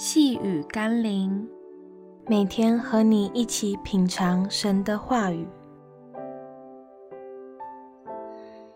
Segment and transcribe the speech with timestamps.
[0.00, 1.44] 细雨甘霖，
[2.28, 5.44] 每天和你一起品尝神的话语，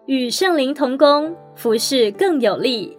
[0.06, 2.98] 与圣灵同工，服事更有力。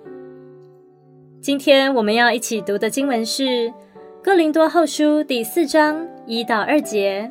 [1.41, 3.43] 今天我们要一起读的经文是
[4.23, 7.29] 《哥林多后书》第四章一到二节。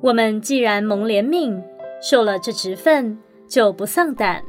[0.00, 1.62] 我们既然蒙怜悯，
[2.02, 3.16] 受了这职分，
[3.46, 4.42] 就不丧胆，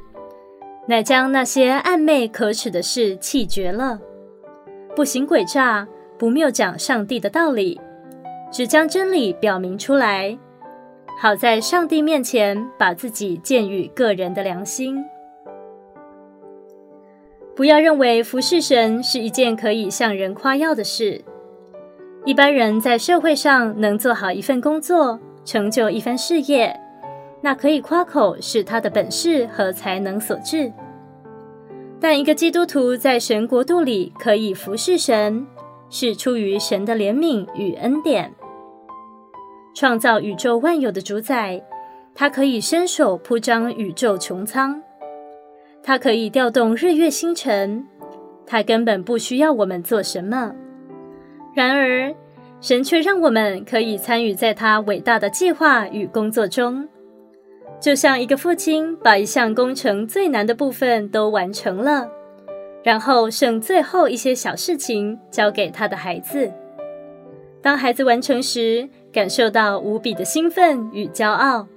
[0.88, 4.00] 乃将那些暗昧可耻的事弃绝了。
[4.96, 7.80] 不行诡诈，不谬讲上帝的道理，
[8.52, 10.38] 只将真理表明出来，
[11.22, 15.04] 好在上帝面前把自己建于个人的良心。
[17.56, 21.22] 不要认为服侍神是一件可以向人夸耀的事。
[22.26, 26.78] 一般人在社会上能做好一份工作，成就一番事业，
[27.42, 30.72] 那可以夸口是他的本事和才能所致。
[32.02, 35.46] 但一个基督徒在神国度里可以服侍神，
[35.90, 38.34] 是出于神的怜悯与恩典。
[39.76, 41.62] 创造宇宙万有的主宰，
[42.16, 44.82] 他可以伸手铺张宇宙穹苍，
[45.84, 47.86] 他可以调动日月星辰，
[48.46, 50.54] 他根本不需要我们做什么。
[51.54, 52.14] 然而，
[52.62, 56.88] 神却让我们可以参与在他伟大的计划与工作中。
[57.80, 62.10] 就像一个父亲把一项工程最难的部分都完成了，
[62.84, 66.52] 然后剩最后一些小事情交给他的孩子。
[67.62, 71.68] 当孩子完成时，感受到无比的兴奋与骄傲。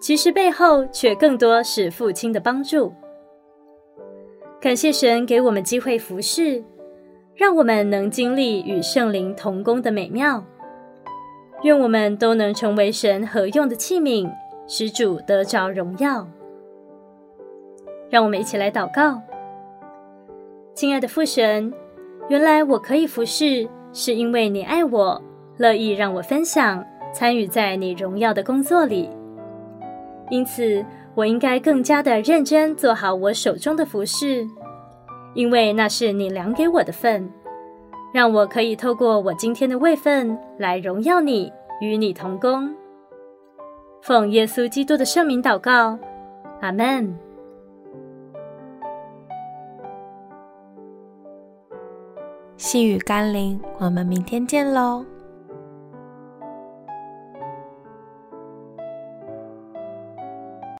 [0.00, 2.92] 其实背后却更多是父亲的帮助。
[4.60, 6.62] 感谢神给我们机会服侍，
[7.34, 10.44] 让我们能经历与圣灵同工的美妙。
[11.62, 14.30] 愿我们都能成为神合用的器皿。
[14.68, 16.26] 使主得着荣耀，
[18.10, 19.22] 让我们一起来祷告。
[20.74, 21.72] 亲爱的父神，
[22.28, 25.22] 原来我可以服侍，是因为你爱我，
[25.56, 29.08] 乐意让我分享，参与在你荣耀的工作里。
[30.30, 30.84] 因此，
[31.14, 34.44] 我应该更加的认真做好我手中的服饰，
[35.34, 37.30] 因为那是你量给我的份，
[38.12, 42.74] 让我可以透过我今天的位份来荣耀你，与你同工。
[44.02, 45.98] 奉耶稣基督的圣名祷告，
[46.60, 47.18] 阿门。
[52.56, 55.04] 细雨甘霖，我们明天见喽。